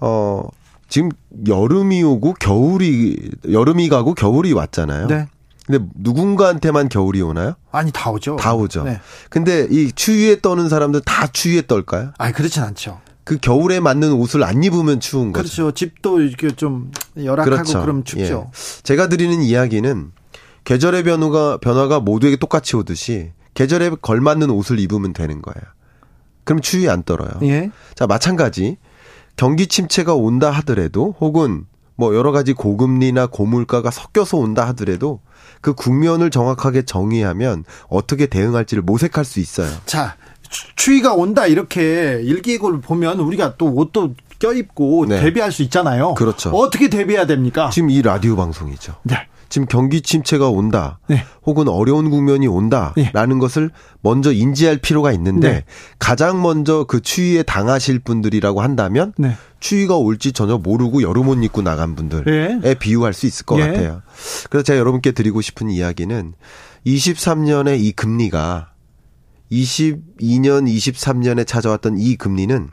[0.00, 0.42] 어,
[0.88, 1.10] 지금
[1.46, 5.06] 여름이 오고 겨울이, 여름이 가고 겨울이 왔잖아요.
[5.06, 5.28] 네.
[5.64, 7.54] 근데 누군가한테만 겨울이 오나요?
[7.70, 8.34] 아니 다 오죠.
[8.34, 8.82] 다 오죠.
[8.82, 9.00] 네.
[9.28, 12.10] 근데 이 추위에 떠는 사람들 다 추위에 떨까요?
[12.18, 13.00] 아니 그렇진 않죠.
[13.24, 15.42] 그 겨울에 맞는 옷을 안 입으면 추운 거죠.
[15.42, 15.72] 그렇죠.
[15.72, 17.80] 집도 이렇게 좀 열악하고 그렇죠.
[17.80, 18.50] 그럼 춥죠.
[18.50, 18.82] 예.
[18.82, 20.12] 제가 드리는 이야기는
[20.64, 25.62] 계절의 변화가 변화가 모두에게 똑같이 오듯이 계절에 걸맞는 옷을 입으면 되는 거예요.
[26.44, 27.30] 그럼 추위 안 떨어요.
[27.42, 27.70] 예.
[27.94, 28.78] 자, 마찬가지
[29.36, 35.20] 경기 침체가 온다 하더라도 혹은 뭐 여러 가지 고금리나 고물가가 섞여서 온다 하더라도
[35.60, 39.70] 그 국면을 정확하게 정의하면 어떻게 대응할지를 모색할 수 있어요.
[39.84, 40.16] 자,
[40.76, 45.20] 추위가 온다 이렇게 일기예보를 보면 우리가 또 옷도 껴입고 네.
[45.20, 46.14] 대비할 수 있잖아요.
[46.14, 46.50] 그렇죠.
[46.50, 47.70] 어떻게 대비해야 됩니까?
[47.72, 48.94] 지금 이 라디오 방송이죠.
[49.04, 49.16] 네.
[49.50, 51.00] 지금 경기 침체가 온다.
[51.08, 51.24] 네.
[51.44, 53.38] 혹은 어려운 국면이 온다라는 네.
[53.38, 55.64] 것을 먼저 인지할 필요가 있는데 네.
[55.98, 59.36] 가장 먼저 그 추위에 당하실 분들이라고 한다면 네.
[59.58, 62.74] 추위가 올지 전혀 모르고 여름 옷 입고 나간 분들에 네.
[62.74, 63.66] 비유할 수 있을 것 예.
[63.66, 64.02] 같아요.
[64.48, 66.34] 그래서 제가 여러분께 드리고 싶은 이야기는
[66.86, 68.69] 23년의 이 금리가
[69.50, 72.70] 22년, 23년에 찾아왔던 이 금리는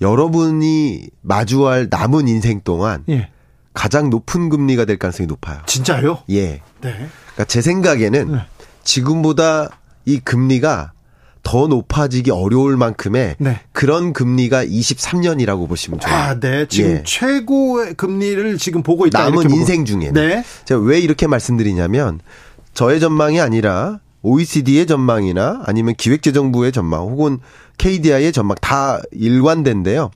[0.00, 3.30] 여러분이 마주할 남은 인생 동안 예.
[3.72, 5.60] 가장 높은 금리가 될 가능성이 높아요.
[5.66, 6.22] 진짜요?
[6.30, 6.46] 예.
[6.46, 6.60] 네.
[6.80, 8.38] 그러니까 제 생각에는 네.
[8.82, 9.68] 지금보다
[10.06, 10.92] 이 금리가
[11.42, 13.60] 더 높아지기 어려울 만큼의 네.
[13.72, 16.14] 그런 금리가 23년이라고 보시면 좋아요.
[16.14, 16.66] 아, 네.
[16.66, 17.02] 지금 예.
[17.04, 19.24] 최고의 금리를 지금 보고 있다.
[19.24, 20.10] 남은 인생 중에.
[20.12, 20.44] 네.
[20.64, 22.20] 제가 왜 이렇게 말씀드리냐면
[22.74, 27.38] 저의 전망이 아니라 OECD의 전망이나 아니면 기획재정부의 전망 혹은
[27.78, 30.10] KDI의 전망 다 일관된데요.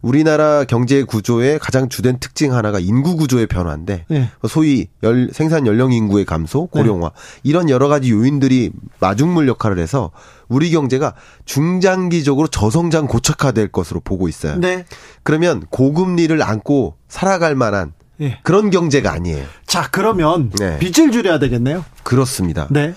[0.00, 4.30] 우리나라 경제 구조의 가장 주된 특징 하나가 인구 구조의 변화인데 네.
[4.48, 7.40] 소위 열, 생산 연령 인구의 감소, 고령화 네.
[7.42, 10.10] 이런 여러 가지 요인들이 마중물 역할을 해서
[10.48, 14.56] 우리 경제가 중장기적으로 저성장 고착화될 것으로 보고 있어요.
[14.58, 14.84] 네.
[15.22, 18.38] 그러면 고금리를 안고 살아갈 만한 예.
[18.42, 19.44] 그런 경제가 아니에요.
[19.66, 20.78] 자, 그러면 네.
[20.78, 21.84] 빚을 줄여야 되겠네요.
[22.02, 22.66] 그렇습니다.
[22.70, 22.94] 네.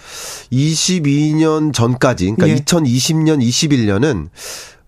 [0.52, 2.56] 22년 전까지 그러니까 예.
[2.56, 4.30] 2020년 21년은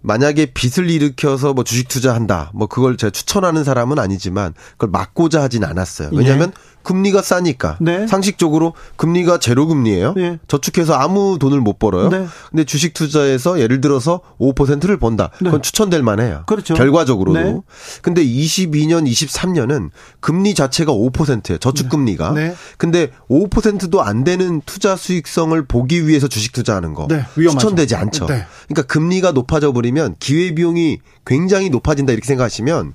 [0.02, 2.52] 만약에 빚을 일으켜서 뭐 주식 투자한다.
[2.54, 6.10] 뭐 그걸 제가 추천하는 사람은 아니지만 그걸 막고자 하진 않았어요.
[6.12, 6.73] 왜냐하면 예.
[6.84, 8.06] 금리가 싸니까 네.
[8.08, 10.13] 상식적으로 금리가 제로 금리예요.
[10.15, 10.39] 네.
[10.48, 12.10] 저축해서 아무 돈을 못 벌어요.
[12.10, 12.28] 네.
[12.50, 15.32] 근데 주식 투자에서 예를 들어서 5%를 번다.
[15.41, 15.46] 네.
[15.46, 16.43] 그건 추천될 만해요.
[16.46, 16.74] 그렇죠.
[16.74, 17.39] 결과적으로도.
[17.39, 17.60] 네.
[18.02, 21.58] 근데 22년, 23년은 금리 자체가 5%예요.
[21.58, 22.32] 저축 금리가.
[22.32, 22.54] 네.
[22.78, 28.26] 근데 5%도 안 되는 투자 수익성을 보기 위해서 주식 투자하는 거 추천되지 않죠.
[28.26, 32.93] 그러니까 금리가 높아져 버리면 기회 비용이 굉장히 높아진다 이렇게 생각하시면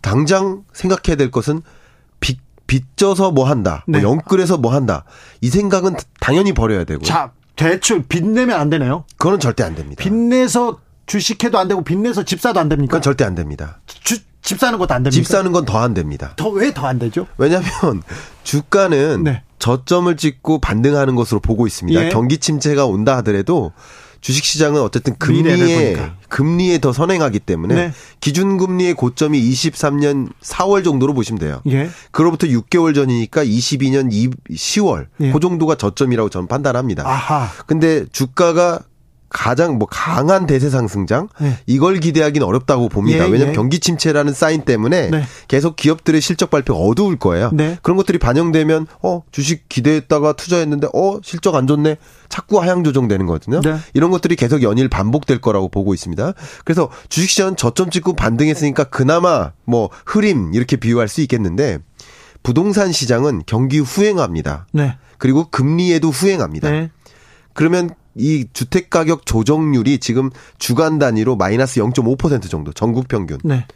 [0.00, 1.62] 당장 생각해야 될 것은
[2.72, 3.84] 빚져서 뭐 한다.
[3.86, 4.02] 뭐 네.
[4.02, 5.04] 영끌해서 뭐 한다.
[5.42, 7.02] 이 생각은 당연히 버려야 되고.
[7.02, 9.04] 자, 대출 빚내면 안 되네요.
[9.18, 10.02] 그거는 절대 안 됩니다.
[10.02, 12.92] 빚내서 주식해도 안 되고 빚내서 집 사도 안 됩니까?
[12.92, 13.80] 그건 절대 안 됩니다.
[13.86, 15.22] 주, 집 사는 것도 안 됩니까?
[15.22, 16.32] 집 사는 건 더 안 됩니다.
[16.36, 17.26] 더 왜 더 안 되죠?
[17.36, 18.02] 왜냐하면
[18.42, 19.42] 주가는 네.
[19.58, 22.06] 저점을 찍고 반등하는 것으로 보고 있습니다.
[22.06, 22.08] 예.
[22.08, 23.72] 경기 침체가 온다 하더라도
[24.22, 25.96] 주식 시장은 어쨌든 금리에
[26.28, 27.92] 금리에 더 선행하기 때문에 네.
[28.20, 31.60] 기준 금리의 고점이 23년 4월 정도로 보시면 돼요.
[31.66, 31.90] 예.
[32.12, 34.10] 그로부터 6개월 전이니까 22년
[34.48, 35.32] 10월 예.
[35.32, 37.06] 그 정도가 저점이라고 저는 판단합니다.
[37.06, 37.50] 아하.
[37.66, 38.80] 근데 주가가
[39.32, 41.58] 가장 뭐 강한 대세 상승장 네.
[41.66, 43.26] 이걸 기대하기는 어렵다고 봅니다.
[43.26, 43.52] 예, 왜냐하면 예.
[43.52, 45.24] 경기 침체라는 사인 때문에 네.
[45.48, 47.50] 계속 기업들의 실적 발표가 어두울 거예요.
[47.52, 47.78] 네.
[47.82, 51.96] 그런 것들이 반영되면 어 주식 기대했다가 투자했는데 어 실적 안 좋네.
[52.28, 53.60] 자꾸 하향 조정되는 거거든요.
[53.60, 53.76] 네.
[53.94, 56.32] 이런 것들이 계속 연일 반복될 거라고 보고 있습니다.
[56.64, 61.78] 그래서 주식 시장은 저점 찍고 반등했으니까 그나마 뭐 흐림 이렇게 비유할 수 있겠는데
[62.42, 64.66] 부동산 시장은 경기 후행합니다.
[64.72, 64.96] 네.
[65.18, 66.70] 그리고 금리에도 후행합니다.
[66.70, 66.90] 네.
[67.54, 73.38] 그러면 이 주택 가격 조정률이 지금 주간 단위로 마이너스 0.5% 정도 전국 평균.
[73.44, 73.66] 네.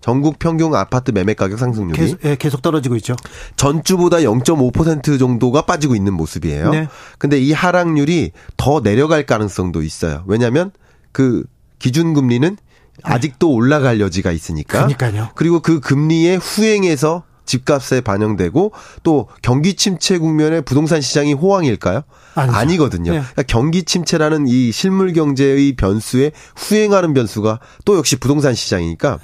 [0.00, 3.14] 전국 평균 아파트 매매 가격 상승률이 계속, 예, 계속 떨어지고 있죠.
[3.56, 6.70] 전주보다 0.5% 정도가 빠지고 있는 모습이에요.
[6.70, 6.88] 네.
[7.18, 10.24] 근데 이 하락률이 더 내려갈 가능성도 있어요.
[10.26, 10.72] 왜냐하면
[11.12, 11.44] 그
[11.78, 12.56] 기준 금리는
[13.02, 14.86] 아직도 올라갈 여지가 있으니까.
[14.86, 15.28] 그러니까요.
[15.34, 22.02] 그리고 그 금리의 후행에서 집값에 반영되고 또 경기 침체 국면에 부동산 시장이 호황일까요?
[22.34, 22.56] 아니죠.
[22.56, 23.12] 아니거든요.
[23.12, 23.18] 네.
[23.18, 29.18] 그러니까 경기 침체라는 이 실물 경제의 변수에 후행하는 변수가 또 역시 부동산 시장이니까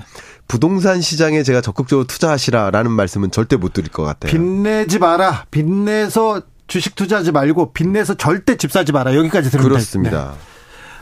[0.47, 4.31] 부동산 시장에 제가 적극적으로 투자하시라라는 말씀은 절대 못 드릴 것 같아요.
[4.31, 5.45] 빚내지 마라.
[5.51, 9.15] 빚내서 주식 투자하지 말고 빚내서 절대 집 사지 마라.
[9.15, 10.33] 여기까지 들으면 그렇습니다.
[10.33, 10.58] 네.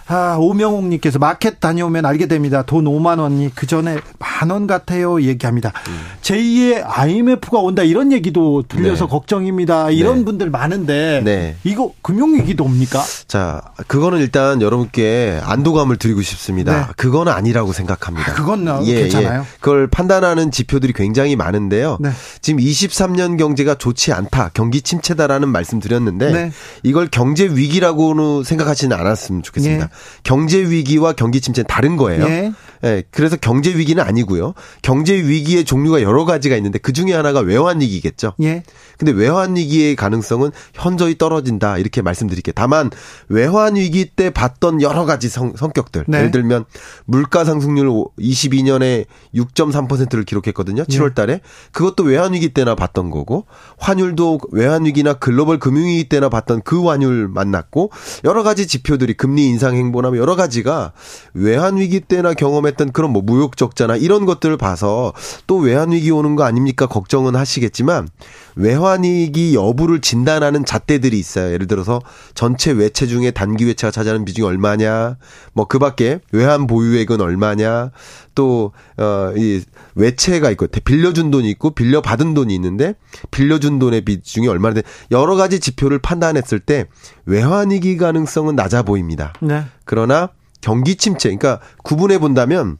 [0.09, 2.63] 아, 오명옥님께서 마켓 다녀오면 알게 됩니다.
[2.63, 5.21] 돈 5만 원이 그 전에 만 원 같아요.
[5.23, 5.73] 얘기합니다.
[5.89, 6.01] 음.
[6.23, 9.11] 제2의 IMF가 온다 이런 얘기도 들려서 네.
[9.11, 9.91] 걱정입니다.
[9.91, 10.25] 이런 네.
[10.25, 11.57] 분들 많은데 네.
[11.65, 13.03] 이거 금융위기도 옵니까?
[13.27, 16.87] 자, 그거는 일단 여러분께 안도감을 드리고 싶습니다.
[16.87, 16.93] 네.
[16.97, 18.31] 그건 아니라고 생각합니다.
[18.31, 19.41] 아, 그건 예, 괜찮아요.
[19.41, 19.45] 예.
[19.61, 21.99] 그걸 판단하는 지표들이 굉장히 많은데요.
[22.01, 22.11] 네.
[22.41, 26.53] 지금 23년 경제가 좋지 않다, 경기 침체다라는 말씀 드렸는데 네.
[26.85, 29.89] 이걸 경제 위기라고는 생각하지는 않았으면 좋겠습니다.
[29.97, 30.21] 예.
[30.23, 32.25] 경제 위기와 경기 침체는 다른 거예요.
[32.27, 32.53] 예.
[32.85, 33.03] 예.
[33.11, 34.55] 그래서 경제 위기는 아니고요.
[34.83, 38.35] 경제 위기의 종류가 여러 가지가 있는데 그 중에 하나가 외환 위기겠죠.
[38.43, 38.63] 예.
[38.99, 42.53] 근데 외환 위기의 가능성은 현저히 떨어진다 이렇게 말씀드릴게요.
[42.55, 42.91] 다만
[43.29, 46.19] 외환 위기 때 봤던 여러 가지 성, 성격들 네.
[46.19, 46.65] 예를 들면
[47.05, 50.85] 물가 상승률 22년에 6.3%를 기록했거든요.
[50.85, 51.41] 7월 달에.
[51.73, 53.47] 그것도 외환 위기 때나 봤던 거고
[53.79, 57.91] 환율도 외환 위기나 글로벌 금융 위기 때나 봤던 그 환율 만났고
[58.25, 60.93] 여러 가지 지표들이 금리 인상 행 보나 뭐 여러 가지가
[61.35, 65.13] 외환 위기 때나 경험했던 그런 뭐 무역 적자나 이런 것들을 봐서
[65.47, 66.87] 또 외환 위기 오는 거 아닙니까?
[66.87, 68.09] 걱정은 하시겠지만
[68.57, 71.53] 외환위기 여부를 진단하는 잣대들이 있어요.
[71.53, 72.01] 예를 들어서
[72.35, 75.17] 전체 외채 중에 단기 외채가 차지하는 비중이 얼마냐,
[75.53, 77.91] 뭐 그 밖에 외환 보유액은 얼마냐,
[78.35, 79.63] 또, 어, 이
[79.95, 82.95] 외채가 있고, 빌려준 돈이 있고, 빌려받은 돈이 있는데,
[83.31, 86.87] 빌려준 돈의 비중이 얼마나 돼, 여러 가지 지표를 판단했을 때,
[87.27, 89.33] 외환위기 가능성은 낮아 보입니다.
[89.41, 89.65] 네.
[89.85, 92.79] 그러나, 경기 침체, 그러니까 구분해 본다면,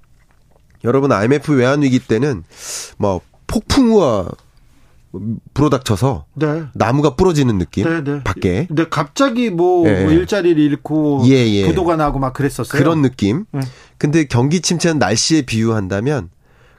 [0.85, 2.45] 여러분 IMF 외환위기 때는,
[2.99, 4.29] 뭐, 폭풍우와
[5.55, 6.65] 불어닥쳐서 네.
[6.75, 8.23] 나무가 부러지는 느낌 네, 네.
[8.23, 8.67] 밖에.
[8.71, 10.03] 네, 갑자기 뭐, 네.
[10.05, 11.67] 뭐 일자리를 잃고 예, 예.
[11.67, 12.79] 부도가 나고 막 그랬었어요.
[12.79, 13.45] 그런 느낌.
[13.53, 13.61] 네.
[13.99, 16.31] 근데 경기 침체는 날씨에 비유한다면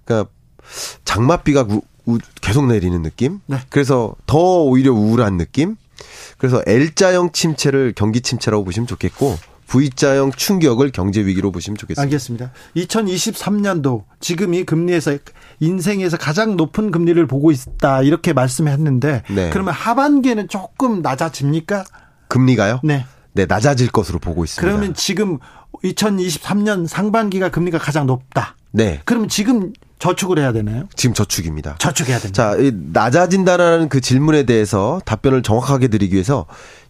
[0.06, 0.30] 그러니까
[1.06, 3.40] 장맛비가 우, 우, 계속 내리는 느낌.
[3.46, 3.58] 네.
[3.70, 5.76] 그래서 더 오히려 우울한 느낌.
[6.38, 9.38] 그래서 L자형 침체를 경기 침체라고 보시면 좋겠고
[9.68, 12.02] V자형 충격을 경제 위기로 보시면 좋겠습니다.
[12.02, 12.52] 알겠습니다.
[12.76, 15.18] 2023년도 지금 이 금리에서
[15.60, 19.50] 인생에서 가장 높은 금리를 보고 있다 이렇게 말씀했는데 네.
[19.50, 21.84] 그러면 하반기에는 조금 낮아집니까?
[22.30, 22.80] 금리가요?
[22.84, 23.06] 네.
[23.34, 24.62] 네, 낮아질 것으로 보고 있습니다.
[24.62, 25.38] 그러면 지금
[25.84, 28.56] 2023년 상반기가 금리가 가장 높다.
[28.72, 29.02] 네.
[29.06, 30.88] 그러면 지금 저축을 해야 되나요?
[30.96, 31.76] 지금 저축입니다.
[31.80, 32.56] 저축해야 됩니다.
[32.56, 32.58] 자,
[32.94, 36.46] 낮아진다라는 그 질문에 대해서 답변을 정확하게 드리기 위해서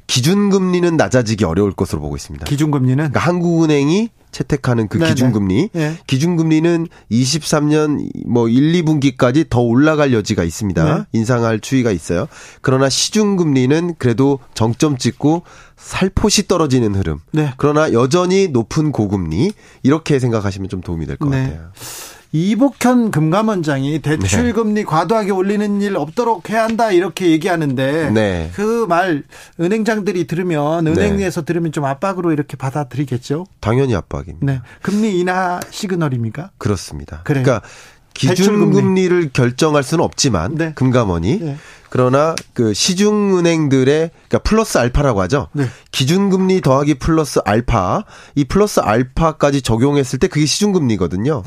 [0.08, 2.46] 기준금리는 낮아지기 어려울 것으로 보고 있습니다.
[2.46, 5.10] 기준금리는 그러니까 한국은행이 채택하는 그 네네.
[5.12, 5.98] 기준금리, 네.
[6.06, 10.98] 기준금리는 23년 뭐 1, 2분기까지 더 올라갈 여지가 있습니다.
[10.98, 11.04] 네.
[11.14, 12.28] 인상할 추이가 있어요.
[12.62, 15.44] 그러나 시중금리는 그래도 정점 찍고
[15.76, 17.20] 살포시 떨어지는 흐름.
[17.32, 17.54] 네.
[17.58, 21.44] 그러나 여전히 높은 고금리 이렇게 생각하시면 좀 도움이 될것 네.
[21.44, 21.72] 같아요.
[22.32, 24.52] 이복현 금감원장이 대출 네.
[24.52, 28.52] 금리 과도하게 올리는 일 없도록 해야 한다 이렇게 얘기하는데 네.
[28.54, 29.24] 그말
[29.60, 30.92] 은행장들이 들으면 네.
[30.92, 31.46] 은행에서 네.
[31.46, 33.46] 들으면 좀 압박으로 이렇게 받아들이겠죠.
[33.60, 34.46] 당연히 압박입니다.
[34.46, 34.62] 네.
[34.82, 36.52] 금리 인하 시그널입니까?
[36.58, 37.22] 그렇습니다.
[37.24, 37.44] 그래요.
[37.44, 37.68] 그러니까
[38.14, 40.74] 기준 금리를 결정할 수는 없지만 네.
[40.74, 41.58] 금감원이 네.
[41.90, 45.48] 그러나 그 시중은행들의 그러니까 플러스 알파라고 하죠.
[45.54, 45.66] 네.
[45.92, 48.04] 기준금리 더하기 플러스 알파
[48.36, 51.44] 이 플러스 알파까지 적용했을 때 그게 시중금리거든요.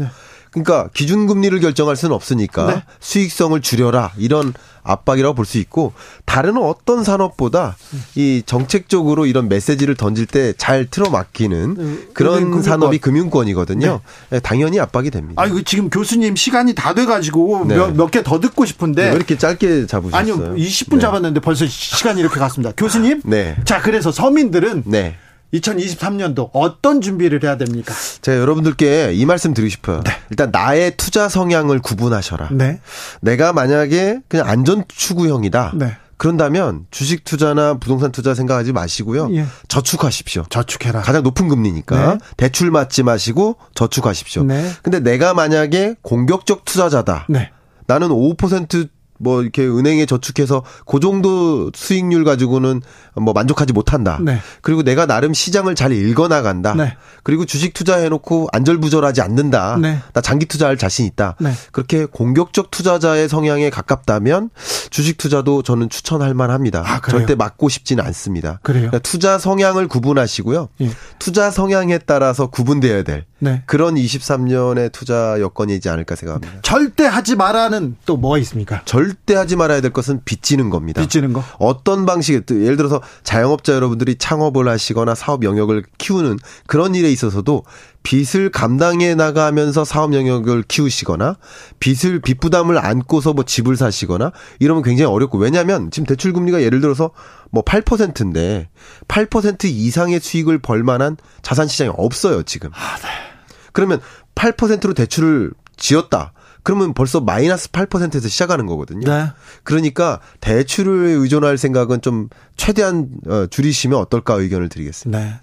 [0.55, 0.63] 네.
[0.63, 2.83] 그러니까 기준금리를 결정할 수는 없으니까 네.
[3.01, 5.93] 수익성을 줄여라 이런 압박이라고 볼 수 있고
[6.25, 7.77] 다른 어떤 산업보다
[8.15, 12.63] 이 정책적으로 이런 메시지를 던질 때 잘 틀어막히는 네, 그런.
[12.63, 14.01] 산업이 금융권이거든요.
[14.31, 14.37] 네.
[14.37, 14.41] 네.
[14.41, 15.41] 당연히 압박이 됩니다.
[15.43, 17.77] 아 이거 지금 교수님 시간이 다 돼가지고 네.
[17.77, 20.19] 몇몇 개 더 듣고 싶은데 왜 이렇게 짧게 잡으셨어요?
[20.21, 22.73] 아니요 20분 잡았는데 벌써 시간이 이렇게 갔습니다.
[22.77, 23.23] 교수님.
[23.25, 23.57] 네.
[23.65, 24.85] 자 그래서 서민들은.
[24.87, 25.17] 네.
[25.55, 27.95] 2023년도 어떤 준비를 해야 됩니까?
[28.23, 30.01] 제가 여러분들께 이 말씀 드리고 싶어요.
[30.05, 30.13] 네.
[30.31, 32.51] 일단 나의 투자 성향을 구분하셔라.
[32.53, 32.81] 네.
[33.21, 35.73] 내가 만약에 그냥 안전 추구형이다.
[35.75, 35.97] 네.
[36.17, 39.35] 그런다면 주식 투자나 부동산 투자 생각하지 마시고요.
[39.35, 39.47] 예.
[39.69, 40.45] 저축하십시오.
[40.51, 41.01] 저축해라.
[41.01, 42.19] 가장 높은 금리니까 네.
[42.37, 44.45] 대출 맞지 마시고 저축하십시오.
[44.45, 44.71] 네.
[44.83, 47.25] 근데 내가 만약에 공격적 투자자다.
[47.31, 47.51] 네.
[47.87, 52.81] 나는 5% 뭐 이렇게 은행에 저축해서 그 정도 수익률 가지고는
[53.17, 54.19] 뭐 만족하지 못한다.
[54.23, 54.39] 네.
[54.63, 56.75] 그리고 내가 나름 시장을 잘 읽어 나간다.
[56.75, 56.97] 네.
[57.23, 59.77] 그리고 주식 투자해 놓고 안절부절하지 않는다.
[59.81, 59.99] 네.
[60.15, 61.37] 나 장기 투자할 자신 있다.
[61.39, 61.53] 네.
[61.71, 64.51] 그렇게 공격적 투자자의 성향에 가깝다면
[64.89, 66.83] 주식 투자도 저는 추천할 만합니다.
[66.87, 68.59] 아, 절대 맞고 싶지는 않습니다.
[68.63, 68.89] 그래요.
[68.89, 70.69] 그러니까 투자 성향을 구분하시고요.
[70.81, 70.91] 예.
[71.19, 73.63] 투자 성향에 따라서 구분되어야 될 네.
[73.67, 76.61] 그런 23년의 투자 여건이지 않을까 생각합니다.
[76.63, 78.83] 절대 하지 말라는 또 뭐가 있습니까?
[78.85, 81.01] 절대 하지 말아야 될 것은 빚지는 겁니다.
[81.01, 81.43] 빚지는 거.
[81.59, 87.65] 어떤 방식, 예를 들어서 자영업자 여러분들이 창업을 하시거나 사업 영역을 키우는 그런 일에 있어서도
[88.03, 91.37] 빚을 감당해 나가면서 사업 영역을 키우시거나
[91.81, 96.81] 빚을 빚 부담을 안고서 뭐 집을 사시거나 이러면 굉장히 어렵고 왜냐하면 지금 대출 금리가 예를
[96.81, 97.11] 들어서
[97.51, 98.69] 뭐 8%인데
[99.09, 102.71] 8% 이상의 수익을 벌 만한 자산 시장이 없어요 지금.
[102.73, 103.30] 아, 네.
[103.73, 104.01] 그러면
[104.35, 106.33] 8%로 대출을 지었다.
[106.63, 109.07] 그러면 벌써 마이너스 8%에서 시작하는 거거든요.
[109.07, 109.29] 네.
[109.63, 115.19] 그러니까 대출을 의존할 생각은 좀 최대한 어, 줄이시면 어떨까 의견을 드리겠습니다.
[115.19, 115.35] 네.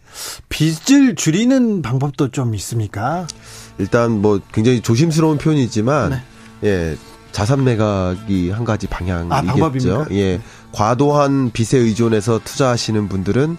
[0.49, 3.27] 빚을 줄이는 방법도 좀 있습니까?
[3.79, 6.21] 일단 뭐 굉장히 조심스러운 표현이지만
[6.61, 6.69] 네.
[6.69, 6.97] 예.
[7.31, 10.01] 자산 매각이 한 가지 방향이겠죠.
[10.01, 10.41] 아, 예.
[10.71, 13.57] 과도한 빚에 의존해서 투자하시는 분들은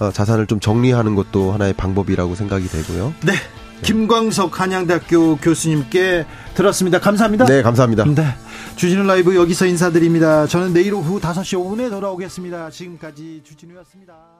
[0.00, 3.14] 어, 자산을 좀 정리하는 것도 하나의 방법이라고 생각이 되고요.
[3.24, 3.34] 네.
[3.82, 7.00] 김광석 한양대학교 교수님께 들었습니다.
[7.00, 7.44] 감사합니다.
[7.46, 8.04] 네, 감사합니다.
[8.04, 8.34] 네.
[8.76, 10.46] 주진우 라이브 여기서 인사드립니다.
[10.46, 12.70] 저는 내일 오후 5시 5분에 돌아오겠습니다.
[12.70, 14.37] 지금까지 주진우였습니다.